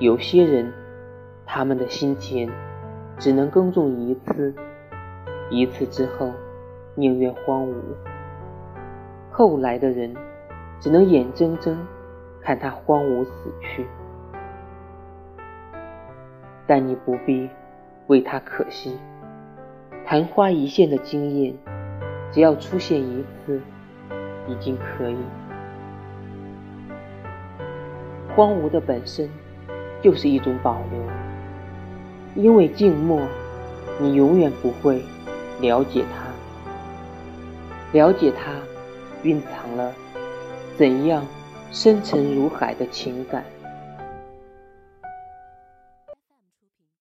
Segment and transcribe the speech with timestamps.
[0.00, 0.72] 有些人，
[1.44, 2.48] 他们的心田
[3.18, 4.54] 只能耕种一次，
[5.50, 6.32] 一次之后
[6.94, 7.74] 宁愿荒芜；
[9.32, 10.14] 后来的人，
[10.78, 11.76] 只能眼睁睁
[12.40, 13.88] 看它荒芜死去。
[16.64, 17.50] 但你不必
[18.06, 18.96] 为他可惜，
[20.06, 21.52] 昙花一现的经验，
[22.30, 23.60] 只要出现一次，
[24.46, 25.18] 已经可以。
[28.36, 29.28] 荒芜的本身。
[30.02, 33.20] 就是一种保留，因为静默，
[33.98, 35.02] 你永远不会
[35.60, 36.26] 了解它，
[37.92, 38.52] 了解它
[39.22, 39.92] 蕴藏了
[40.76, 41.26] 怎样
[41.72, 43.44] 深沉如海的情感。